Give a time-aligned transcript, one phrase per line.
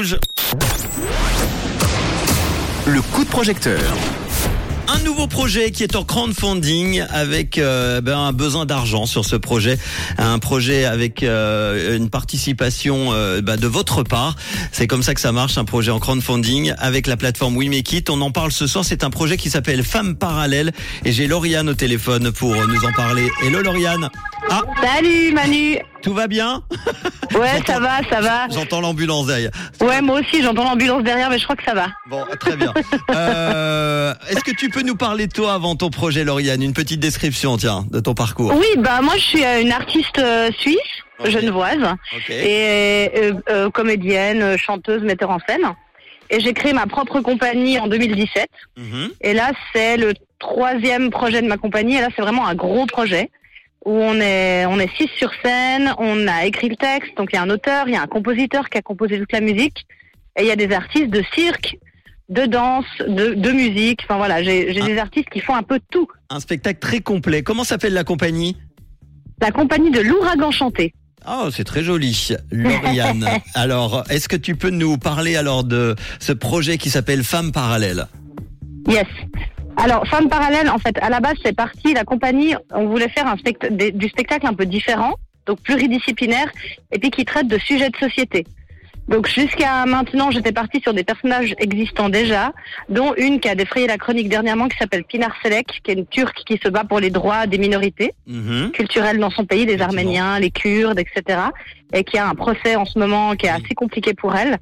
[0.00, 0.16] Rouge.
[2.86, 3.82] Le coup de projecteur.
[4.88, 9.36] Un nouveau projet qui est en crowdfunding avec euh, ben, un besoin d'argent sur ce
[9.36, 9.78] projet,
[10.16, 14.36] un projet avec euh, une participation euh, ben, de votre part.
[14.72, 17.92] C'est comme ça que ça marche, un projet en crowdfunding avec la plateforme We Make
[17.92, 18.08] It.
[18.08, 18.86] On en parle ce soir.
[18.86, 20.72] C'est un projet qui s'appelle Femmes Parallèles
[21.04, 23.28] et j'ai Lauriane au téléphone pour nous en parler.
[23.42, 24.08] Hello Lauriane.
[24.50, 24.62] Ah.
[24.82, 25.78] Salut Manu.
[26.02, 26.62] Tout va bien
[27.34, 28.48] Ouais, ça va, ça va.
[28.50, 29.50] J'entends l'ambulance derrière.
[29.80, 31.86] Ouais, moi aussi, j'entends l'ambulance derrière, mais je crois que ça va.
[32.08, 32.72] Bon, très bien.
[33.14, 36.62] euh, Est-ce que tu peux nous parler de toi avant ton projet, Lauriane?
[36.62, 38.52] Une petite description, tiens, de ton parcours.
[38.56, 40.78] Oui, bah moi, je suis euh, une artiste euh, suisse,
[41.20, 41.30] okay.
[41.30, 41.78] genevoise,
[42.16, 42.50] okay.
[42.50, 45.62] et euh, euh, comédienne, chanteuse, metteur en scène.
[46.30, 48.48] Et j'ai créé ma propre compagnie en 2017.
[48.76, 49.10] Mm -hmm.
[49.20, 51.96] Et là, c'est le troisième projet de ma compagnie.
[51.96, 53.30] Et là, c'est vraiment un gros projet
[53.84, 57.36] où on est on est six sur scène, on a écrit le texte, donc il
[57.36, 59.86] y a un auteur, il y a un compositeur qui a composé toute la musique,
[60.38, 61.76] et il y a des artistes de cirque,
[62.28, 64.86] de danse, de, de musique, enfin voilà, j'ai Ah.
[64.86, 66.06] des artistes qui font un peu tout.
[66.28, 67.42] Un spectacle très complet.
[67.42, 68.56] Comment s'appelle la compagnie?
[69.40, 70.92] La compagnie de l'ouragan chanté.
[71.28, 73.26] Oh, c'est très joli, Lauriane.
[73.54, 78.06] alors, est-ce que tu peux nous parler alors de ce projet qui s'appelle Femmes Parallèles?
[78.88, 79.06] Yes.
[79.82, 83.26] Alors, Femmes Parallèles, en fait, à la base, c'est parti, la compagnie, on voulait faire
[83.26, 85.14] un spect des, du spectacle un peu différent,
[85.46, 86.52] donc pluridisciplinaire,
[86.92, 88.44] et puis qui traite de sujets de société.
[89.08, 92.52] Donc jusqu'à maintenant, j'étais partie sur des personnages existants déjà,
[92.90, 96.06] dont une qui a défrayé la chronique dernièrement, qui s'appelle Pinar Selek, qui est une
[96.06, 98.70] Turque qui se bat pour les droits des minorités -hmm.
[98.72, 101.40] culturelles dans son pays, les Arméniens, les Kurdes, etc.,
[101.92, 104.58] et qui a un procès en ce moment qui est assez compliqué pour elle.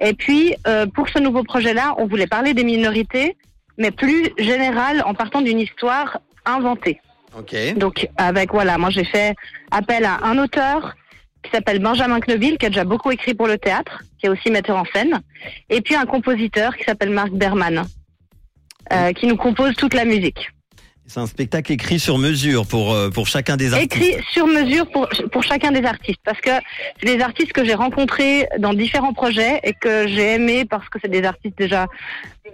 [0.00, 3.36] Et puis, euh, pour ce nouveau projet-là, on voulait parler des minorités,
[3.78, 7.00] mais plus général en partant d'une histoire inventée.
[7.38, 7.54] Ok.
[7.76, 9.34] Donc avec voilà, moi j'ai fait
[9.70, 10.94] appel à un auteur
[11.42, 14.50] qui s'appelle Benjamin Knobil, qui a déjà beaucoup écrit pour le théâtre, qui est aussi
[14.50, 15.20] metteur en scène,
[15.68, 17.84] et puis un compositeur qui s'appelle Marc Berman,
[18.92, 20.50] euh, qui nous compose toute la musique.
[21.06, 23.96] C'est un spectacle écrit sur mesure pour euh, pour chacun des artistes.
[23.96, 26.50] Écrit sur mesure pour pour chacun des artistes, parce que
[26.98, 30.98] c'est des artistes que j'ai rencontrés dans différents projets et que j'ai aimés parce que
[31.02, 31.86] c'est des artistes déjà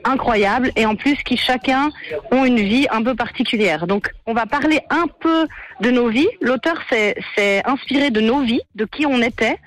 [0.05, 1.91] incroyables et en plus qui chacun
[2.31, 3.87] ont une vie un peu particulière.
[3.87, 5.47] Donc on va parler un peu
[5.81, 6.29] de nos vies.
[6.41, 9.59] L'auteur s'est s'est inspiré de nos vies, de qui on était,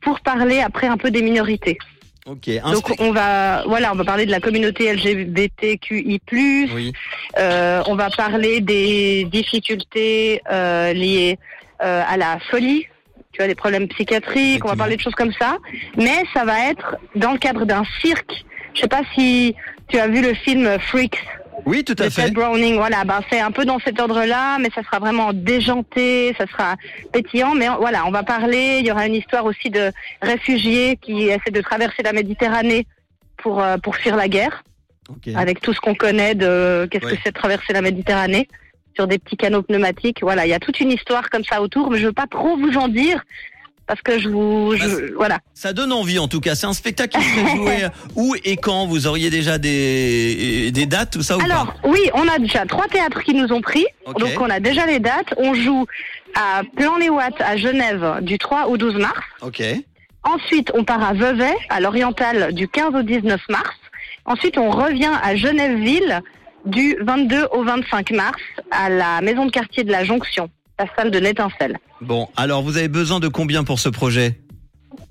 [0.00, 1.78] pour parler après un peu des minorités.
[2.26, 2.48] Ok.
[2.62, 6.20] Donc on va voilà, on va parler de la communauté LGBTQI+.
[6.32, 6.92] Oui.
[7.38, 11.38] Euh, on va parler des difficultés euh, liées
[11.82, 12.86] euh, à la folie,
[13.32, 14.64] tu vois, des problèmes psychiatriques.
[14.64, 15.58] On va parler de choses comme ça,
[15.96, 18.44] mais ça va être dans le cadre d'un cirque.
[18.74, 19.56] Je sais pas si
[19.88, 21.18] tu as vu le film Freaks.
[21.64, 22.22] Oui, tout à fait.
[22.22, 26.34] Ted Browning, voilà, ben c'est un peu dans cet ordre-là, mais ça sera vraiment déjanté,
[26.36, 26.76] ça sera
[27.12, 28.78] pétillant, mais voilà, on va parler.
[28.80, 32.86] Il y aura une histoire aussi de réfugiés qui essaient de traverser la Méditerranée
[33.36, 34.64] pour euh, pour fuir la guerre,
[35.34, 37.12] avec tout ce qu'on connaît de qu'est-ce Ouais.
[37.16, 38.48] que c'est de traverser la Méditerranée
[38.94, 40.18] sur des petits canaux pneumatiques.
[40.22, 42.56] Voilà, il y a toute une histoire comme ça autour, mais je veux pas trop
[42.56, 43.22] vous en dire
[43.86, 45.38] parce que je vous, je- Bah, voilà.
[45.54, 46.54] Ça donne envie en tout cas.
[46.54, 51.12] C'est un spectacle qui serait joué où et quand Vous auriez déjà des des dates,
[51.12, 53.86] tout ça ou Alors, pas oui, on a déjà trois théâtres qui nous ont pris.
[54.18, 55.34] Donc, on a déjà les dates.
[55.36, 55.86] On joue
[56.34, 59.20] à Plan-les-Ouates à Genève du 3 au 12 mars.
[59.42, 59.62] Ok.
[60.24, 63.76] Ensuite, on part à Vevey, à l'Oriental, du 15 au 19 mars.
[64.24, 66.20] Ensuite, on revient à Genève-Ville
[66.64, 70.48] du 22 au 25 mars à la maison de quartier de la Jonction,
[70.84, 71.78] la salle de l'étincelle.
[72.00, 74.38] Bon, alors vous avez besoin de combien pour ce projet?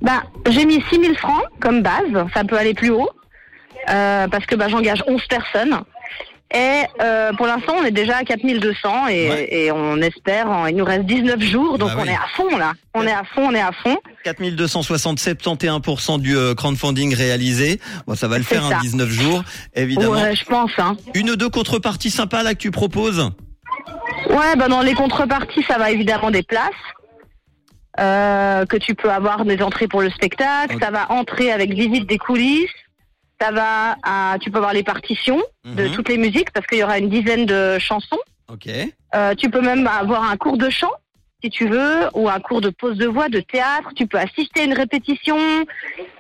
[0.02, 3.10] Bah, j'ai mis 6000 francs comme base, ça peut aller plus haut,
[3.90, 5.80] euh, parce que bah, j'engage 11 personnes.
[6.54, 9.48] Et euh, pour l'instant, on est déjà à 4200 et, Ouais.
[9.52, 12.10] et on espère, en- il nous reste 19 jours, donc Bah on oui.
[12.10, 12.74] est à fond là.
[12.94, 13.98] On est à fond, on est à fond.
[14.26, 17.80] 4260, 71% du euh, crowdfunding réalisé.
[18.06, 18.76] Bon, ça va le faire, ça.
[18.76, 19.44] hein, 19 jours,
[19.76, 20.12] évidemment.
[20.12, 20.72] Ouais, je pense.
[20.78, 20.98] Hein.
[21.16, 23.32] Une ou deux contreparties sympas là que tu proposes?
[24.32, 26.70] Ouais, bah dans les contreparties, ça va évidemment des places.
[28.00, 32.08] Euh, que tu peux avoir des entrées pour le spectacle, ça va entrer avec visite
[32.08, 32.70] des coulisses,
[33.40, 35.92] ça va à, tu peux avoir les partitions de Mhm.
[35.92, 38.20] toutes les musiques parce qu'il y aura une dizaine de chansons.
[38.50, 38.70] Ok.
[39.14, 40.92] Euh, tu peux même avoir un cours de chant,
[41.44, 43.90] si tu veux, ou un cours de pose de voix, de théâtre.
[43.96, 45.38] Tu peux assister à une répétition,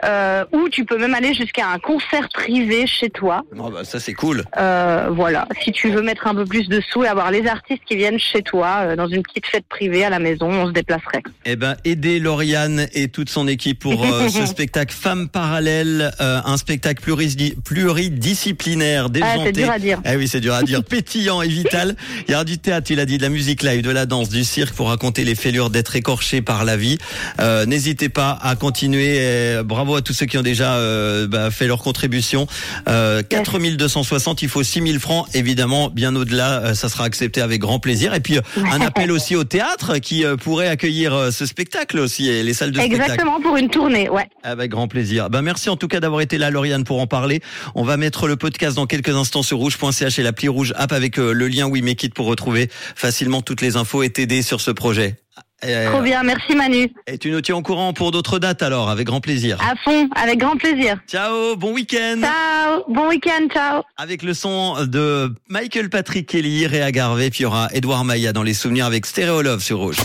[0.03, 3.44] euh, ou tu peux même aller jusqu'à un concert privé chez toi.
[3.57, 4.44] Oh, bah, ça c'est cool.
[4.57, 7.83] Euh, voilà, si tu veux mettre un peu plus de sous et avoir les artistes
[7.85, 10.71] qui viennent chez toi, euh, dans une petite fête privée à la maison, on se
[10.71, 11.21] déplacerait.
[11.45, 17.03] Eh ben, aider Lauriane et toute son équipe pour ce spectacle Femmes Parallèles, un spectacle
[17.03, 19.41] pluridi- pluridisciplinaire, Ah, déjanté.
[19.45, 20.01] c'est dur à dire.
[20.06, 20.83] Eh oui, c'est dur à dire.
[20.91, 21.95] Pétillant et vital.
[22.27, 24.29] Il y aura du théâtre, il a dit, de la musique live, de la danse,
[24.29, 26.97] du cirque pour raconter raconter les fêlures d'être écorché par la vie.
[27.41, 29.17] Euh, N'hésitez pas à continuer.
[29.17, 32.47] Et bravo à tous ceux qui ont déjà euh, bah, fait leur contribution.
[32.87, 35.27] Euh, 4260, il faut 6000 francs.
[35.33, 38.13] Évidemment, bien au-delà, euh, ça sera accepté avec grand plaisir.
[38.13, 38.41] Et puis, euh,
[38.71, 42.53] un appel aussi au théâtre qui euh, pourrait accueillir euh, ce spectacle aussi et les
[42.53, 43.01] salles de spectacle.
[43.01, 44.29] Exactement, pour une tournée, ouais.
[44.43, 45.29] Avec grand plaisir.
[45.29, 47.41] Ben merci en tout cas d'avoir été là, Lauriane, pour en parler.
[47.75, 51.19] On va mettre le podcast dans quelques instants sur rouge.ch et l'appli rouge app avec
[51.19, 54.61] euh, le lien We Make It pour retrouver facilement toutes les infos et t'aider sur
[54.61, 55.00] ce projet.
[55.63, 56.92] Et, Trop bien, merci Manu.
[57.06, 59.59] et tu nous tiens au courant pour d'autres dates alors, avec grand plaisir.
[59.62, 60.98] À fond, avec grand plaisir.
[61.07, 62.19] Ciao, bon week-end.
[62.19, 63.83] Ciao, bon week-end, ciao.
[63.98, 68.33] Avec le son de Michael Patrick Kelly, Réa Garvey, puis il y aura Edouard Maïa
[68.33, 69.98] dans les souvenirs avec Stéréo Love sur Rouge.